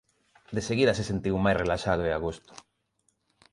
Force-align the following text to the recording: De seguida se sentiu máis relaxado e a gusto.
De 0.55 0.61
seguida 0.69 0.93
se 0.95 1.07
sentiu 1.11 1.35
máis 1.45 1.59
relaxado 1.63 2.01
e 2.09 2.11
a 2.13 2.19
gusto. 2.25 2.51